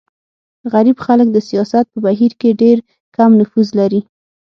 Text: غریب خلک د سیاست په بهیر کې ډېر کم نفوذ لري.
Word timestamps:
غریب 0.73 0.97
خلک 1.05 1.27
د 1.31 1.37
سیاست 1.49 1.85
په 1.93 1.97
بهیر 2.05 2.31
کې 2.41 2.57
ډېر 2.61 2.77
کم 3.15 3.29
نفوذ 3.39 3.67
لري. 3.79 4.01